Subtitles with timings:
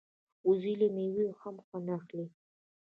[0.47, 2.25] وزې له مېوې هم خوند اخلي